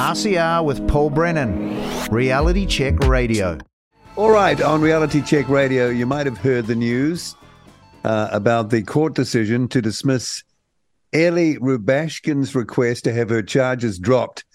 [0.00, 1.78] RCR with Paul Brennan,
[2.10, 3.58] Reality Check Radio.
[4.16, 7.36] All right, on Reality Check Radio, you might have heard the news
[8.04, 10.42] uh, about the court decision to dismiss
[11.12, 14.46] Ellie Rubashkyn's request to have her charges dropped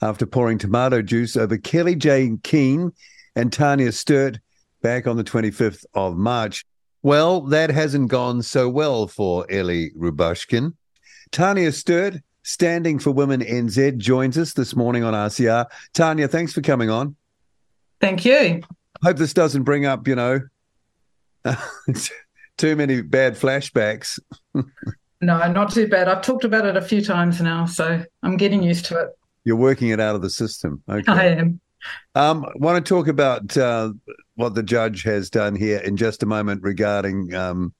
[0.00, 2.92] after pouring tomato juice over Kelly Jane Keen
[3.34, 4.38] and Tania Sturt
[4.82, 6.64] back on the 25th of March.
[7.02, 10.74] Well, that hasn't gone so well for Ellie Rubashkyn.
[11.32, 15.66] Tania Sturt, standing for Women NZ, joins us this morning on RCR.
[15.92, 17.16] Tania, thanks for coming on.
[18.00, 18.62] Thank you.
[19.02, 20.40] Hope this doesn't bring up, you know,
[22.56, 24.18] too many bad flashbacks.
[24.54, 24.62] no,
[25.20, 26.08] not too bad.
[26.08, 29.08] I've talked about it a few times now, so I'm getting used to it.
[29.44, 30.82] You're working it out of the system.
[30.88, 31.12] Okay.
[31.12, 31.60] I am.
[32.14, 33.92] Um, want to talk about uh,
[34.36, 37.74] what the judge has done here in just a moment regarding um,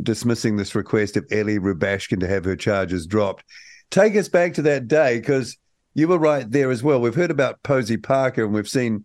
[0.00, 3.44] dismissing this request of Ellie Rubashkyn to have her charges dropped.
[3.90, 5.56] Take us back to that day because
[5.94, 7.00] you were right there as well.
[7.00, 9.04] We've heard about Posie Parker and we've seen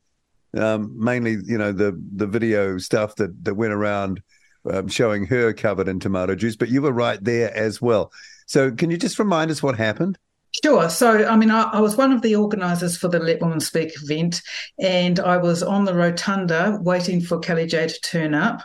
[0.57, 4.21] um, mainly, you know, the the video stuff that that went around
[4.69, 8.11] um, showing her covered in tomato juice, but you were right there as well.
[8.47, 10.17] So, can you just remind us what happened?
[10.63, 10.89] Sure.
[10.89, 13.93] So, I mean, I, I, was one of the organisers for the Let Women Speak
[14.03, 14.41] event,
[14.79, 18.61] and I was on the rotunda waiting for Kellie-Jay to turn up.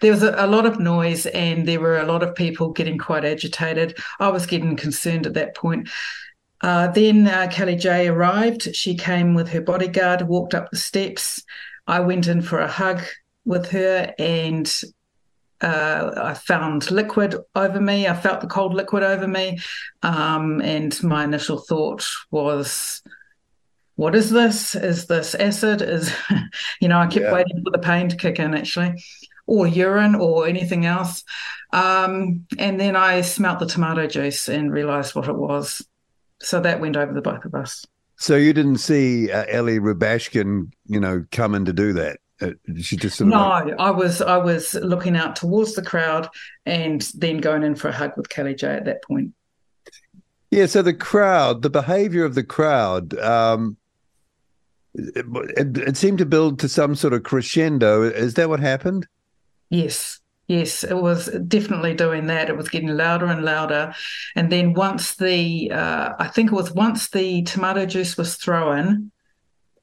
[0.00, 2.98] There was a, a, lot of noise, and there were a lot of people getting
[2.98, 3.96] quite agitated.
[4.18, 5.88] I was getting concerned at that point.
[6.60, 8.74] Uh, then uh, Kellie-Jay arrived.
[8.74, 11.44] She came with her bodyguard, walked up the steps.
[11.86, 13.00] I went in for a hug
[13.44, 14.68] with her, and
[15.60, 18.06] uh, I found liquid over me.
[18.06, 19.58] I felt the cold liquid over me.
[20.02, 23.02] Um, and my initial thought was,
[23.96, 24.74] what is this?
[24.74, 25.82] Is this acid?
[25.82, 26.14] Is,
[26.80, 27.32] you know, I kept yeah.
[27.32, 29.02] waiting for the pain to kick in actually,
[29.46, 31.24] or urine or anything else.
[31.72, 35.84] Um, and then I smelt the tomato juice and realized what it was.
[36.40, 37.84] So that went over the both of us.
[38.16, 42.20] So you didn't see uh, Ellie Rubashkyn, you know, come in to do that?
[42.40, 42.50] Uh,
[42.80, 43.48] she just sort of no.
[43.48, 43.74] Like...
[43.78, 46.28] I was I was looking out towards the crowd
[46.66, 49.32] and then going in for a hug with Kellie-Jay at that point.
[50.50, 53.76] Yeah, so the crowd, the behaviour of the crowd, um,
[54.94, 55.26] it,
[55.56, 58.02] it, it, seemed to build to some sort of crescendo.
[58.02, 59.06] Is that what happened?
[59.68, 62.48] Yes, yes, it was definitely doing that.
[62.48, 63.94] It was getting louder and louder,
[64.34, 69.10] and then once the, uh, I think it was once the tomato juice was thrown,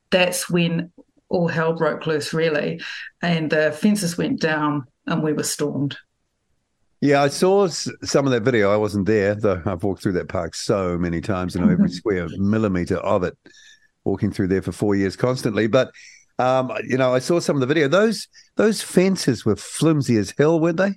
[0.09, 0.91] that's when
[1.29, 2.81] all hell broke loose, really.
[3.21, 5.97] And the fences went down and we were stormed.
[7.01, 8.71] Yeah, I saw some of that video.
[8.71, 11.89] I wasn't there, though I've walked through that park so many times, I know every
[11.89, 13.37] square millimeter of it,
[14.03, 15.67] walking through there for four years constantly.
[15.67, 15.91] But,
[16.39, 17.87] um, you know, I saw some of the video.
[17.87, 20.95] Those those fences were flimsy as hell, weren't they?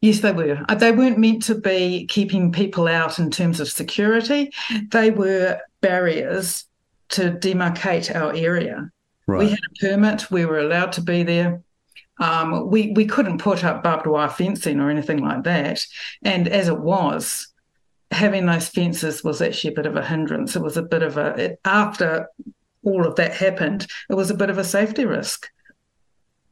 [0.00, 0.64] Yes, they were.
[0.68, 4.52] Uh, they weren't meant to be keeping people out in terms of security.
[4.90, 6.64] They were barriers
[7.10, 8.90] to demarcate our area.
[9.30, 9.44] Right.
[9.44, 10.30] We had a permit.
[10.30, 11.62] We were allowed to be there.
[12.18, 15.86] Um, we we couldn't put up barbed wire fencing or anything like that.
[16.24, 17.46] And as it was,
[18.10, 20.56] having those fences was actually a bit of a hindrance.
[20.56, 22.28] It was a bit of a it, after
[22.82, 25.48] all of that happened, it was a bit of a safety risk.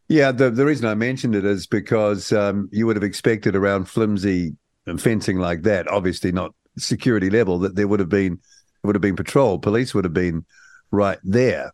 [0.07, 3.87] Yeah, the the reason I mentioned it is because um, you would have expected around
[3.87, 4.57] flimsy
[4.99, 8.39] fencing like that, obviously not security level, that there would have been
[8.85, 10.47] would have been patrol, police would have been
[10.93, 11.73] right there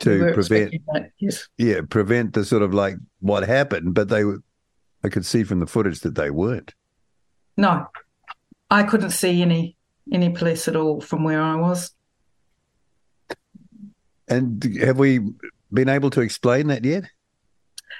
[0.00, 0.74] to prevent
[1.18, 1.48] yes.
[1.58, 4.42] yeah prevent the sort of like what happened but they were
[5.02, 6.74] i could see from the footage that they weren't
[7.58, 7.88] no.
[8.70, 9.76] I couldn't see any
[10.10, 11.90] any police at all from where i was.
[14.28, 15.20] And have we
[15.72, 17.04] been able to explain that yet?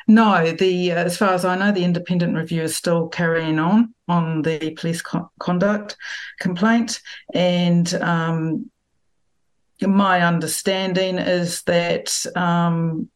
[0.07, 3.95] No the uh, as far as i know the independent review is still carrying on
[4.07, 5.97] on the police co- conduct
[6.39, 7.01] complaint.
[7.35, 8.71] And um,
[9.81, 13.09] my understanding is that, um,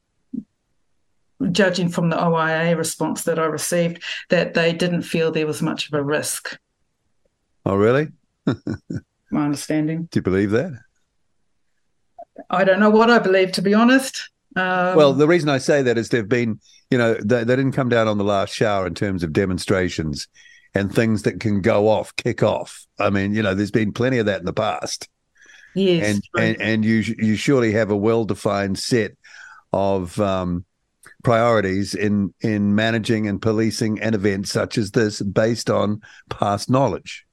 [1.50, 5.88] judging from the OIA response that I received, that they didn't feel there was much
[5.88, 6.58] of a risk.
[7.66, 8.08] Oh, really?
[8.46, 10.08] my understanding.
[10.10, 10.72] Do you believe that?
[12.50, 14.30] I don't know what I believe, to be honest.
[14.56, 16.60] Um, well, the reason I say that is they've been,
[16.90, 20.28] you know, they, they didn't come down on the last shower in terms of demonstrations
[20.74, 22.86] and things that can go off, kick off.
[22.98, 25.08] I mean, you know, there's been plenty of that in the past.
[25.74, 29.12] Yes, and and, and you you surely have a well defined set
[29.72, 30.64] of um,
[31.22, 37.24] priorities in in managing and policing an event such as this based on past knowledge.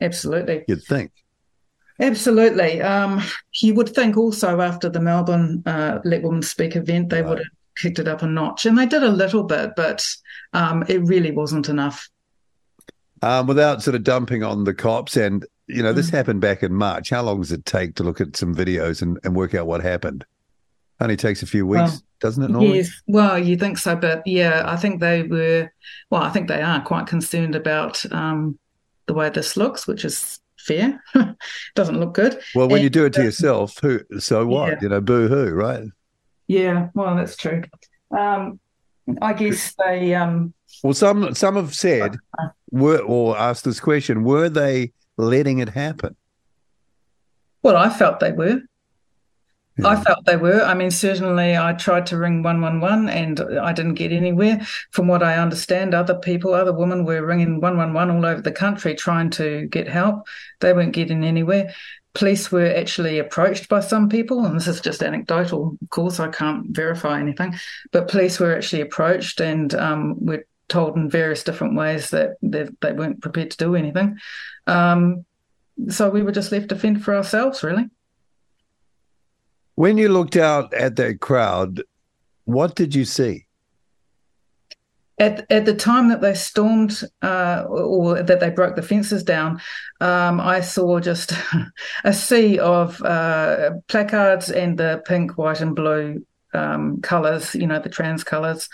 [0.00, 1.12] Absolutely, you'd think.
[2.00, 2.80] Absolutely.
[2.80, 3.22] Um,
[3.60, 7.28] you would think also after the Melbourne uh, Let Women Speak event, they right.
[7.28, 7.46] would have
[7.76, 10.06] kicked it up a notch, and they did a little bit, but
[10.52, 12.08] um, it really wasn't enough.
[13.22, 15.16] Um, without sort of dumping on the cops.
[15.16, 16.14] And, you know, this Mm.
[16.14, 17.10] happened back in March.
[17.10, 19.82] How long does it take to look at some videos and, and work out what
[19.82, 20.24] happened?
[21.00, 22.76] Only takes a few weeks, Well, doesn't it, normally?
[22.78, 25.72] Yes, well, you think so, but yeah, I think they were.
[26.10, 28.58] Well, I think they are quite concerned about um,
[29.06, 31.02] the way this looks, which is fair.
[31.74, 32.38] Doesn't look good.
[32.54, 34.00] Well, when And, you do it to yourself, who?
[34.20, 34.68] so what?
[34.68, 34.78] yeah.
[34.82, 35.84] You know, boo hoo, right?
[36.46, 37.62] Yeah, well, that's true.
[38.16, 38.60] Um,
[39.20, 40.14] I guess they.
[40.14, 42.16] Um, Well, some some have said,
[42.70, 46.16] were or asked this question: Were they letting it happen?
[47.62, 48.60] well, I felt they were.
[49.84, 50.62] I felt they were.
[50.62, 54.60] I mean, certainly I tried to ring 111 and I didn't get anywhere.
[54.90, 58.94] From what I understand, other people, other women were ringing 111 all over the country
[58.94, 60.26] trying to get help.
[60.60, 61.72] They weren't getting anywhere.
[62.14, 66.28] Police were actually approached by some people, and this is just anecdotal, of course, I
[66.28, 67.54] can't verify anything,
[67.90, 72.68] but police were actually approached and um, were told in various different ways that they,
[72.80, 74.18] they weren't prepared to do anything.
[74.66, 75.24] Um,
[75.88, 77.88] so we were just left to fend for ourselves, really.
[79.74, 81.82] When you looked out at that crowd,
[82.44, 83.46] what did you see?
[85.18, 89.60] At at the time that they stormed uh, or that they broke the fences down,
[90.00, 91.32] um, I saw just
[92.04, 97.54] a sea of uh, placards and the pink, white, and blue um, colours.
[97.54, 98.68] You know, the trans colours,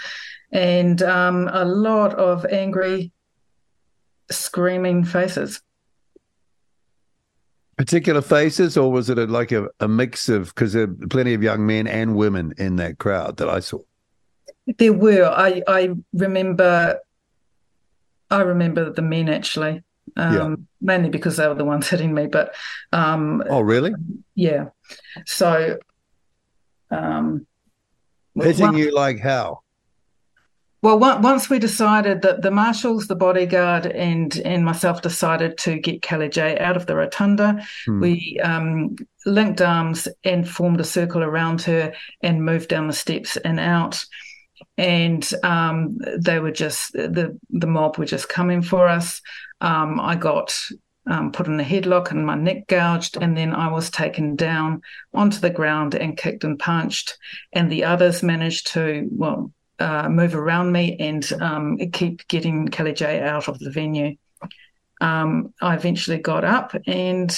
[0.52, 3.12] and um, a lot of angry,
[4.30, 5.60] screaming faces.
[7.76, 10.46] Particular faces, or was it a, like a, a mix of?
[10.48, 13.78] Because there are plenty of young men and women in that crowd that I saw.
[14.78, 15.24] There were.
[15.24, 16.98] I I remember.
[18.30, 19.82] I remember the men actually,
[20.16, 20.54] um, Yeah.
[20.82, 22.26] mainly because they were the ones hitting me.
[22.26, 22.54] But
[22.92, 23.94] um, Oh, really?
[24.34, 24.66] Yeah.
[25.24, 25.78] So,
[26.90, 27.46] um,
[28.34, 29.60] Hitting one- you like how?
[30.80, 36.02] Well, once we decided that the marshals, the bodyguard, and and myself decided to get
[36.02, 38.00] Kellie-Jay out of the rotunda, Hmm.
[38.00, 38.96] we um,
[39.26, 41.92] linked arms and formed a circle around her
[42.22, 44.04] and moved down the steps and out.
[44.76, 49.20] And um, they were just the the mob were just coming for us.
[49.60, 50.56] Um, I got
[51.10, 54.82] um, put in a headlock and my neck gouged, and then I was taken down
[55.12, 57.18] onto the ground and kicked and punched.
[57.52, 63.20] And the others managed to well uh, move around me and um, keep getting Kellie-Jay
[63.20, 64.16] out of the venue.
[65.00, 67.36] Um, I eventually got up and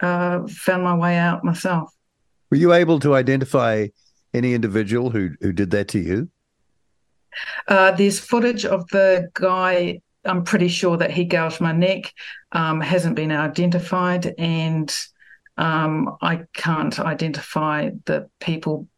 [0.00, 1.90] uh, found my way out myself.
[2.50, 3.88] Were you able to identify
[4.34, 6.28] any individual who who did that to you?
[7.68, 10.00] Uh, there's footage of the guy.
[10.24, 12.12] I'm pretty sure that he gouged my neck.
[12.52, 14.94] Um, hasn't been identified, and
[15.56, 18.88] um, I can't identify the people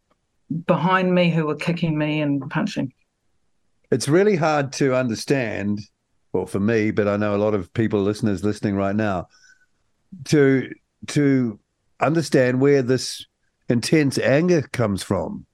[0.65, 2.93] behind me who were kicking me and punching.
[3.91, 5.79] It's really hard to understand,
[6.31, 9.27] well, for me, but I know a lot of people, listeners listening right now,
[10.25, 10.71] to
[11.07, 11.59] to
[11.99, 13.25] understand where this
[13.69, 15.45] intense anger comes from.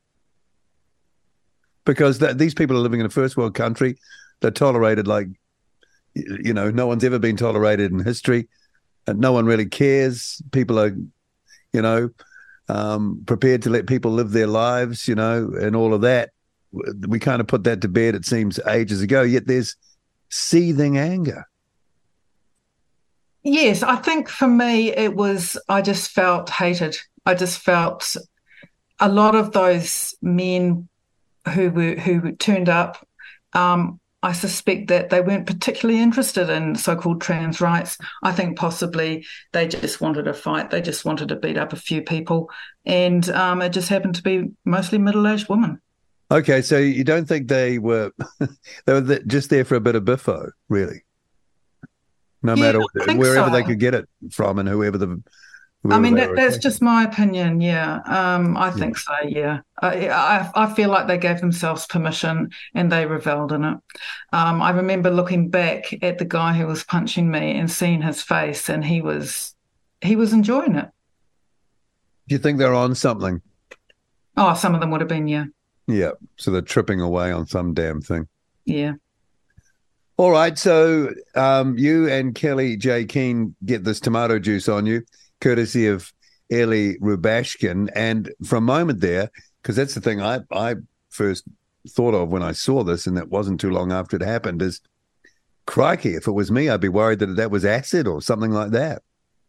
[1.86, 3.98] Because these people are living in a first world country.
[4.42, 5.28] They're tolerated like,
[6.14, 8.48] you know, no one's ever been tolerated in history.
[9.08, 10.42] And no one really cares.
[10.52, 10.96] People are,
[11.74, 12.10] you know,
[12.70, 16.30] um, prepared to let people live their lives, you know, and all of that.
[17.08, 19.24] We kind of put that to bed, it seems, ages ago.
[19.24, 19.76] Yet there's
[20.30, 21.46] seething anger.
[23.42, 26.98] Yes, I think for me it was I just felt hated.
[27.26, 28.16] I just felt
[29.00, 30.88] a lot of those men
[31.54, 33.08] who were who turned up.
[33.54, 37.98] Um, I suspect that they weren't particularly interested in so-called trans rights.
[38.22, 40.72] I think possibly they just wanted a fight.
[40.72, 42.50] They just wanted to beat up a few people,
[42.86, 45.82] and um, it just happened to be mostly middle-aged women.
[46.32, 48.12] Okay, so you don't think they were
[48.86, 51.04] they were just there for a bit of biffo, really?
[52.42, 53.50] No Yeah, matter wherever so.
[53.50, 55.22] they could get it from, and whoever the.
[55.90, 57.62] I mean, that, that's just my opinion.
[57.62, 59.14] Yeah, um, I think so.
[59.26, 63.78] Yeah, I, I I feel like they gave themselves permission and they reveled in it.
[64.34, 68.22] Um, I remember looking back at the guy who was punching me and seeing his
[68.22, 69.56] face, and he was
[70.02, 70.90] he was enjoying it.
[72.28, 73.42] Do you think they're on something?
[74.36, 75.28] Oh, some of them would have been.
[75.30, 75.46] Yeah,
[75.88, 78.28] Yeah, so they're tripping away on some damn thing.
[78.66, 78.94] yeah.
[80.18, 85.02] All right, so um, you and Kellie-Jay Keen get this tomato juice on you,
[85.42, 86.12] courtesy of
[86.52, 87.90] Ellie Rubashkyn.
[87.96, 89.30] And for a moment there,
[89.62, 90.76] because that's the thing I, I
[91.10, 91.46] first
[91.90, 94.82] thought of when I saw this, and that wasn't too long after it happened, is
[95.66, 98.72] crikey, if it was me, I'd be worried that that was acid or something like
[98.72, 99.04] that.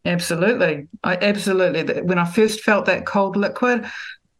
[0.05, 0.87] Absolutely.
[1.03, 2.01] I absolutely.
[2.01, 3.85] When I first felt that cold liquid,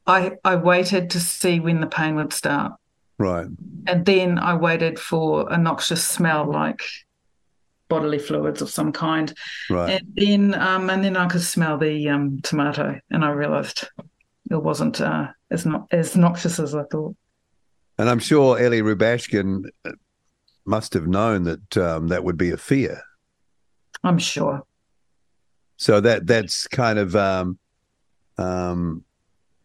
[0.07, 2.73] I I waited to see when the pain would start.
[3.19, 3.47] Right.
[3.85, 6.81] And then I waited for a noxious smell like
[7.91, 9.33] bodily fluids of some kind.
[9.69, 10.01] Right.
[10.01, 13.87] And then um, and then I could smell the um, tomato, and I realised
[14.49, 17.15] it wasn't uh, as not as noxious as I thought.
[17.97, 19.91] And I'm sure Ellie Rubashkyn uh,
[20.65, 23.01] must have known that um, that would be a fear.
[24.03, 24.63] I'm sure.
[25.75, 27.59] So that that's kind of um,
[28.37, 29.03] um,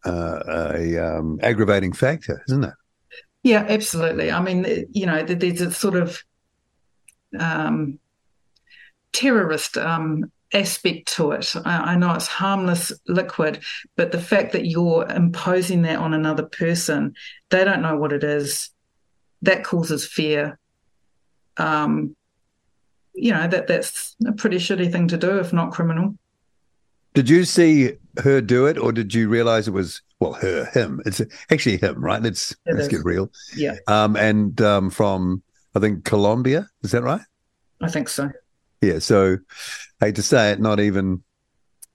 [0.04, 0.40] uh,
[0.74, 2.74] a um, aggravating factor, isn't it?
[3.44, 4.32] Yeah, absolutely.
[4.32, 6.24] I mean, you know, there's a sort of
[7.38, 8.00] um,
[9.16, 11.54] terrorist um, aspect to it.
[11.64, 13.62] I, I, know it's harmless liquid,
[13.96, 17.14] but the fact that you're imposing that on another person,
[17.50, 18.70] they don't know what it is.
[19.42, 20.58] That causes fear.
[21.56, 22.14] Um,
[23.14, 26.14] you know that that's a pretty shitty thing to do, if not criminal.
[27.14, 31.00] Did you see her do it, or did you realize it was well her him?
[31.06, 32.22] It's actually him, right?
[32.22, 32.88] Let's it let's is.
[32.88, 33.30] get real.
[33.56, 33.76] Yeah.
[33.86, 35.42] Um, and um, from
[35.74, 37.22] I think Colombia, is that right?
[37.80, 38.30] I think so.
[38.80, 38.98] Yeah.
[38.98, 39.38] So,
[40.00, 41.22] I hate to say it, not even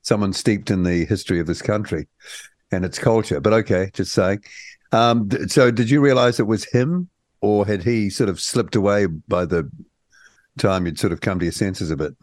[0.02, 2.08] someone steeped in the history of this country
[2.72, 4.44] and its culture, but okay, just saying.
[4.92, 7.10] Um, so, did you realize it was him,
[7.42, 9.70] or had he sort of slipped away by the
[10.58, 12.16] time you'd sort of come to your senses a bit?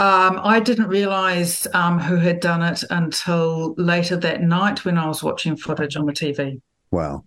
[0.00, 5.08] Um, I didn't realise um, who had done it until later that night when I
[5.08, 6.60] was watching footage on the TV.
[6.92, 7.24] Wow.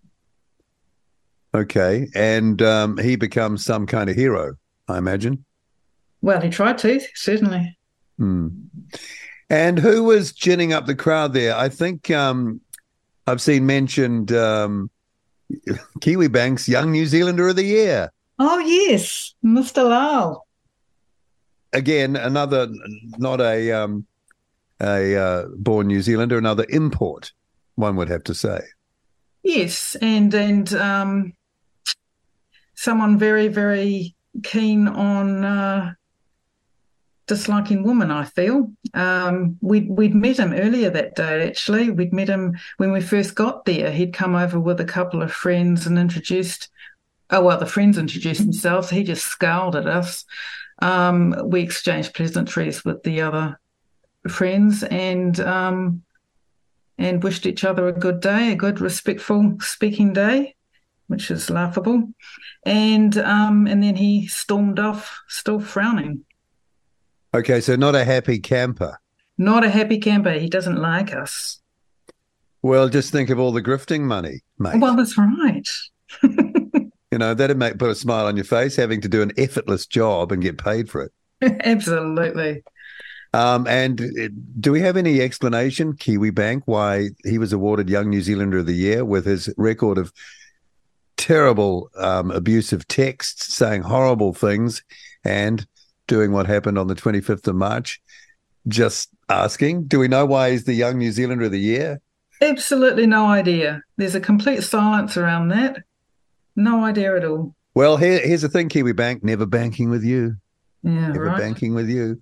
[1.53, 4.53] Okay, and um, he becomes some kind of hero,
[4.87, 5.43] I imagine.
[6.21, 7.77] Well, he tried to certainly.
[8.17, 8.49] Hmm.
[9.49, 11.55] And who was ginning up the crowd there?
[11.55, 12.61] I think um,
[13.27, 14.89] I've seen mentioned um,
[15.99, 18.11] Kiwibank's Young New Zealander of the Year.
[18.39, 19.89] Oh yes, Mr.
[19.89, 20.45] Lal
[21.73, 22.67] again, another
[23.17, 24.05] not a um,
[24.79, 27.31] a uh, born New Zealander, another import.
[27.75, 28.61] One would have to say.
[29.43, 31.33] Yes, and and um,
[32.75, 35.93] someone very very keen on uh,
[37.31, 41.47] disliking woman, I feel um, we'd we'd met him earlier that day.
[41.47, 43.89] Actually, we'd met him when we first got there.
[43.89, 46.67] He'd come over with a couple of friends and introduced.
[47.29, 48.89] Oh well, the friends introduced themselves.
[48.89, 50.25] He just scowled at us.
[50.81, 53.57] Um, we exchanged pleasantries with the other
[54.27, 56.03] friends and um,
[56.97, 60.57] and wished each other a good day, a good respectful speaking day,
[61.07, 62.11] which is laughable.
[62.65, 66.25] And um, and then he stormed off, still frowning.
[67.33, 68.99] Okay, so not a happy camper.
[69.37, 70.33] Not a happy camper.
[70.33, 71.59] He doesn't like us.
[72.61, 74.79] Well, just think of all the grifting money, mate.
[74.79, 75.67] Well, that's right.
[77.11, 79.85] You know, that'd make put a smile on your face having to do an effortless
[79.85, 81.11] job and get paid for it.
[81.65, 82.63] Absolutely.
[83.33, 88.09] Um, and uh, do we have any explanation, Kiwi Bank, why he was awarded Young
[88.09, 90.13] New Zealander of the Year with his record of
[91.17, 94.83] terrible um, abusive texts, saying horrible things,
[95.23, 95.67] and
[96.11, 98.01] doing what happened on the 25th of March?
[98.67, 102.01] Just asking, do we know why he's the Young New Zealander of the Year?
[102.41, 103.81] Absolutely no idea.
[103.95, 105.83] There's a complete silence around that.
[106.57, 107.55] No idea at all.
[107.75, 110.35] Well, here, here's the thing, Kiwi Bank, never banking with you.
[110.83, 111.37] Yeah, never right.
[111.37, 112.21] banking with you.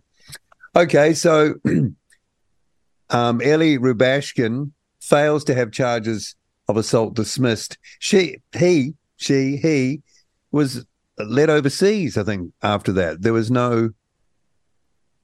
[0.75, 1.55] Okay, so
[3.09, 6.35] um, Ellie Rubashkyn fails to have charges
[6.67, 7.79] of assault dismissed.
[7.97, 10.03] She, he, she, he
[10.51, 10.85] was
[11.27, 13.21] led overseas, I think, after that.
[13.21, 13.91] There was no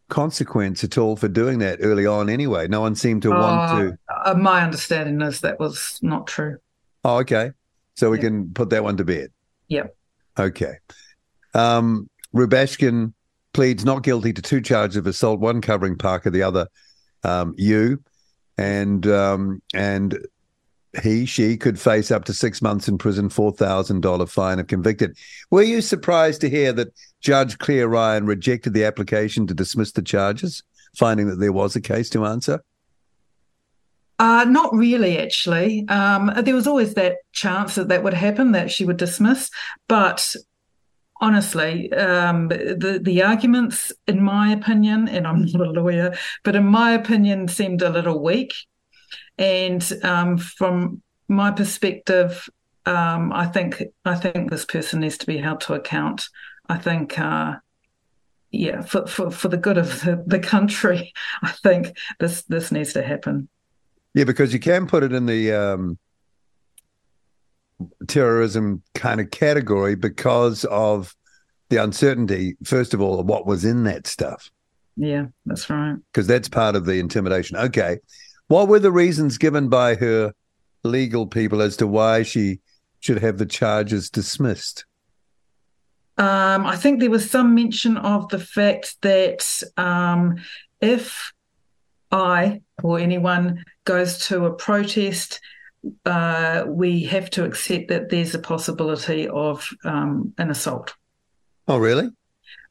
[0.10, 2.68] consequence at all for doing that early on anyway.
[2.68, 3.98] No one seemed to uh, want to.
[4.14, 6.58] Uh, my understanding is that was not true.
[7.04, 7.52] Oh, okay.
[7.96, 9.30] So we can put that one to bed.
[9.70, 9.96] Yep.
[10.38, 10.74] Okay.
[11.54, 13.14] Um, Rubashkyn
[13.54, 16.68] pleads not guilty to two charges of assault, one covering Parker, the other
[17.24, 18.04] um, you,
[18.58, 20.20] and um, and
[21.02, 24.68] he she could face up to six months in prison, four thousand dollar fine if
[24.68, 25.18] convicted.
[25.52, 30.02] Were you surprised to hear that Judge Claire Ryan rejected the application to dismiss the
[30.02, 30.64] charges,
[30.96, 32.64] finding that there was a case to answer?
[34.18, 35.86] Uh, not really, actually.
[35.90, 39.50] Um, there was always that chance that that would happen, that she would dismiss.
[39.90, 40.36] But
[41.20, 46.66] honestly, um, the the arguments, in my opinion, and I'm not a lawyer, but in
[46.66, 48.54] my opinion, seemed a little weak.
[49.38, 52.50] And um, from my perspective,
[52.86, 56.28] um, I think I think this person needs to be held to account.
[56.68, 57.20] I think.
[57.20, 57.56] Uh,
[58.52, 62.94] yeah, for, for, for the good of the, the country, I think this this needs
[62.94, 63.50] to happen.
[64.14, 65.98] Yeah, because you can put it in the um,
[68.08, 71.14] terrorism kind of category because of
[71.70, 74.50] the uncertainty, first of all, of what was in that stuff.
[74.96, 75.98] Yeah, that's right.
[76.12, 77.58] Because that's part of the intimidation.
[77.58, 77.98] Okay.
[78.48, 80.34] What were the reasons given by her
[80.84, 82.60] legal people as to why she
[83.00, 84.86] should have the charges dismissed?
[86.18, 90.38] Um, I think there was some mention of the fact that um,
[90.80, 91.32] if
[92.12, 95.42] I or anyone goes to a protest,
[96.06, 100.94] uh, we have to accept that there's a possibility of um, an assault.
[101.68, 102.10] Oh, really?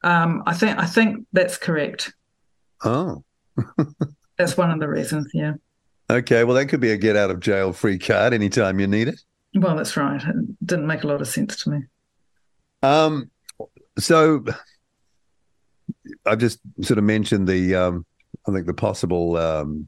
[0.03, 2.13] Um, I think I think that's correct.
[2.83, 3.23] Oh,
[4.37, 5.29] That's one of the reasons.
[5.33, 5.53] Yeah.
[6.09, 6.43] Okay.
[6.43, 9.19] Well, that could be a get out of jail free card anytime you need it.
[9.55, 10.21] Well, that's right.
[10.21, 11.83] It didn't make a lot of sense to me.
[12.83, 13.31] Um,
[13.97, 14.43] so
[16.25, 18.05] I've just sort of mentioned the, um,
[18.47, 19.87] I think the possible um,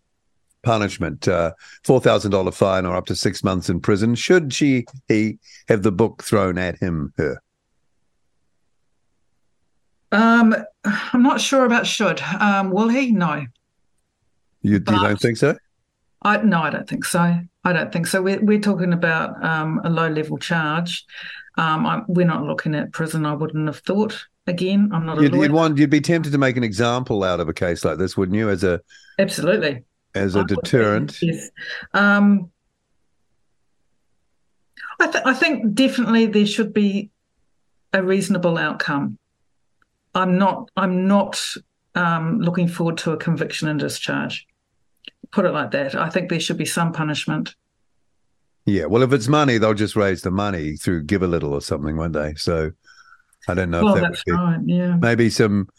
[0.63, 1.51] punishment, uh,
[1.83, 4.15] four thousand dollar fine or up to six months in prison.
[4.15, 7.41] Should she he have the book thrown at him her?
[10.11, 12.21] Um, I'm not sure about should.
[12.21, 13.11] Um, will he?
[13.11, 13.45] No.
[14.61, 15.57] You, you don't think so?
[16.21, 17.39] I no, I don't think so.
[17.63, 18.21] I don't think so.
[18.21, 21.05] We're we're talking about um, a low level charge.
[21.57, 23.25] Um, I, we're not looking at prison.
[23.25, 24.25] I wouldn't have thought.
[24.47, 25.43] Again, I'm not a You'd, lawyer.
[25.43, 28.15] you'd want you'd be tempted to make an example out of a case like this,
[28.15, 28.49] wouldn't you?
[28.49, 28.79] As a
[29.19, 29.83] Absolutely.
[30.15, 31.21] as I a would be, deterrent.
[31.21, 31.49] Yes.
[31.93, 32.49] Um,
[34.99, 37.11] I, th- I think definitely there should be
[37.93, 39.17] a reasonable outcome.
[40.15, 40.69] I'm not.
[40.77, 41.43] I'm not
[41.95, 44.47] um, looking forward to a conviction and discharge.
[45.31, 45.95] Put it like that.
[45.95, 47.55] I think there should be some punishment.
[48.65, 48.85] Yeah.
[48.85, 51.95] Well, if it's money, they'll just raise the money through give a little or something,
[51.95, 52.33] won't they?
[52.35, 52.71] So
[53.47, 54.59] I don't know well, if that that's right.
[54.65, 54.97] Yeah.
[54.97, 55.69] maybe some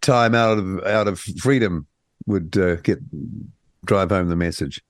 [0.00, 1.86] time out of out of freedom
[2.26, 2.98] would uh, get
[3.84, 4.82] drive home the message.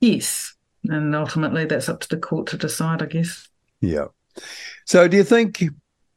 [0.00, 0.54] Yes.
[0.84, 3.48] And ultimately, that's up to the court to decide, I guess.
[3.80, 4.06] Yeah.
[4.84, 5.62] So do you think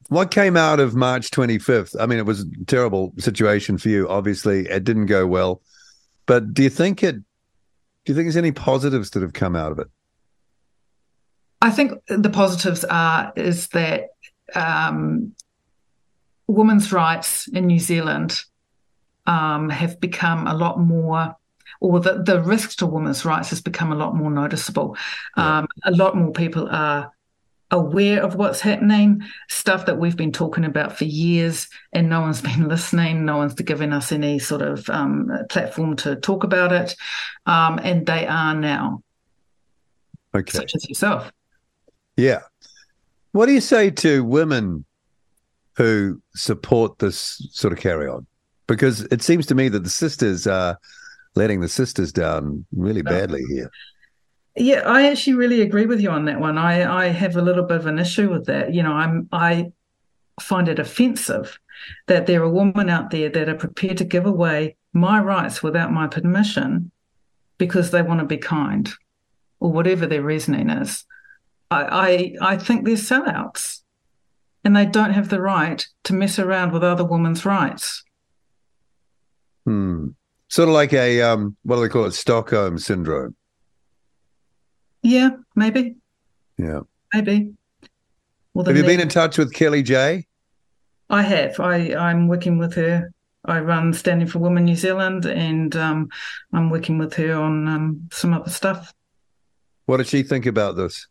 [0.09, 1.95] what came out of March 25th?
[1.99, 4.09] I mean, it was a terrible situation for you.
[4.09, 5.61] Obviously, it didn't go well.
[6.27, 9.71] But do you think it do you think there's any positives that have come out
[9.71, 9.87] of it?
[11.61, 14.09] I think the positives are is that
[14.55, 15.33] um,
[16.47, 18.41] women's rights in New Zealand
[19.25, 21.35] um, have become a lot more,
[21.81, 24.95] or the, the risk to women's rights has become a lot more noticeable.
[25.35, 25.59] Yeah.
[25.59, 27.11] Um, a lot more people are
[27.71, 32.41] aware of what's happening, stuff that we've been talking about for years, and no one's
[32.49, 33.25] been listening.
[33.25, 36.95] No one's given us any sort of um, platform to talk about it,
[37.45, 39.01] um, and they are now,
[40.35, 40.57] Okay.
[40.57, 41.31] such as yourself.
[42.15, 42.39] Yeah.
[43.31, 44.85] What do you say to women
[45.75, 48.25] who support this sort of carry on?
[48.65, 50.77] Because it seems to me that the sisters are
[51.35, 53.69] letting the sisters down really badly here.
[54.59, 56.57] Yeah, I actually really agree with you on that one.
[56.57, 58.73] I, I have a little bit of an issue with that.
[58.73, 59.71] You know, I'm I
[60.41, 61.59] find it offensive
[62.07, 65.93] that there are women out there that are prepared to give away my rights without
[65.93, 66.91] my permission
[67.59, 68.91] because they want to be kind
[69.59, 71.05] or whatever their reasoning is.
[71.69, 73.81] I I, I think they're sellouts.
[74.63, 78.03] And they don't have the right to mess around with other women's rights.
[79.65, 80.07] Hmm.
[80.49, 82.11] Sort of like a um, what do they call it?
[82.11, 83.36] Stockholm syndrome.
[85.03, 85.95] Yeah, maybe,
[86.57, 86.81] Yeah.
[87.13, 87.53] maybe.
[88.53, 90.25] Well, Have you been in touch with Kellie-Jay?
[91.09, 91.59] I have.
[91.59, 93.11] I, I'm working with her.
[93.45, 96.09] I run Standing for Women New Zealand, and um,
[96.53, 98.93] I'm working with her on um, some other stuff.
[99.85, 101.07] What did she think about this?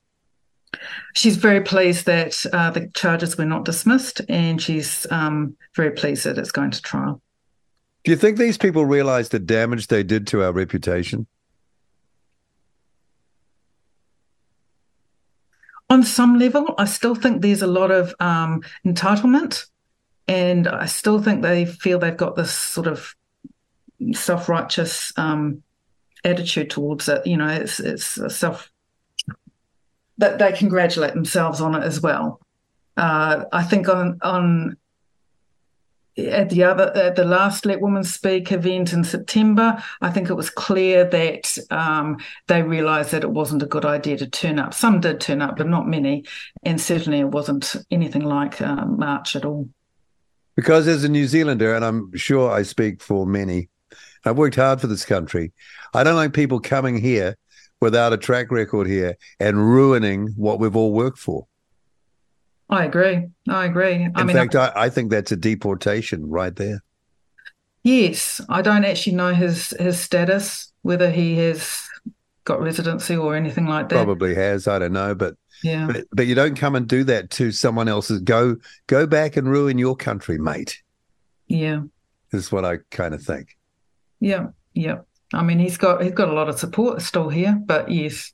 [1.15, 6.25] She's very pleased that uh, the charges were not dismissed, and she's um, very pleased
[6.25, 7.23] that it's going to trial.
[8.05, 11.27] Do you think these people realize the damage they did to our reputation?
[15.89, 19.67] On some level, I still think there's a lot of um, entitlement,
[20.27, 23.15] and I still think they feel they've got this sort of
[24.13, 25.63] self-righteous um,
[26.25, 27.25] attitude towards it.
[27.27, 28.71] You know, it's it's self
[30.19, 32.41] that they congratulate themselves on it as well.
[32.97, 34.77] Uh, I think on on
[36.19, 40.35] at the other at the last Let Women Speak event in September, I think it
[40.35, 44.75] was clear that um, they realised that it wasn't a good idea to turn up.
[44.75, 46.25] Some did turn up, but not many,
[46.63, 49.69] and certainly it wasn't anything like uh, March at all.
[50.55, 53.69] Because as a New Zealander, and I'm sure I speak for many,
[54.25, 55.53] I've worked hard for this country.
[55.93, 57.37] I don't like people coming here
[57.81, 61.47] without a track record here and ruining what we've all worked for.
[62.69, 63.27] I agree.
[63.49, 63.95] I agree.
[63.95, 66.83] In I mean, fact, I, I think that's a deportation right there.
[67.85, 71.83] yes, I don't actually know his his status, whether he has
[72.45, 74.05] got residency or anything like that.
[74.05, 75.87] Probably has, I don't know, but, Yeah.
[75.87, 78.21] but but you don't come and do that to someone else's.
[78.21, 78.57] Go
[78.89, 80.83] go back and ruin your country, mate.
[81.49, 81.83] Yeah.
[82.33, 83.57] Is what I kind of think.
[84.21, 84.49] Yeah.
[84.75, 84.99] Yeah.
[85.33, 88.33] I mean, he's got he's got a lot of support still here, but yes,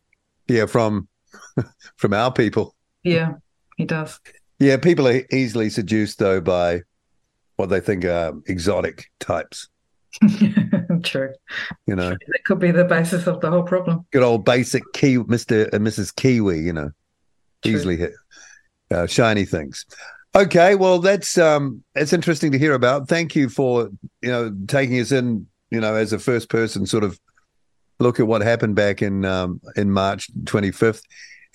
[0.49, 1.09] Yeah, from
[1.97, 2.75] from our people.
[3.03, 3.33] yeah,
[3.77, 4.21] he does.
[4.59, 6.83] Yeah, people are easily seduced though by
[7.57, 9.69] what they think are exotic types.
[11.03, 11.33] True.
[11.87, 14.07] You know, it could be the basis of the whole problem.
[14.13, 16.15] good old basic key, Mister and Mrs.
[16.15, 16.61] Kiwi.
[16.61, 16.91] You know,
[17.63, 17.73] True.
[17.73, 18.13] easily hit
[18.91, 19.87] uh, shiny things.
[20.35, 23.09] Okay, well that's um it's interesting to hear about.
[23.09, 27.05] Thank you for you know taking us in you know as a first person sort
[27.05, 27.19] of
[27.99, 31.03] look at what happened back in um in March 25th,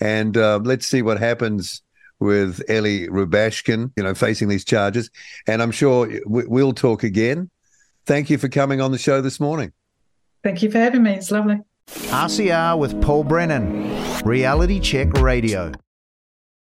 [0.00, 1.82] and uh, let's see what happens
[2.20, 5.10] with Ellie Rubashkyn, you know, facing these charges.
[5.46, 7.50] And I'm sure we- we'll talk again.
[8.06, 9.72] Thank you for coming on the show this morning.
[10.42, 11.12] Thank you for having me.
[11.14, 11.60] It's lovely.
[12.10, 13.88] RCR with Paul Brennan,
[14.24, 15.72] Reality Check Radio.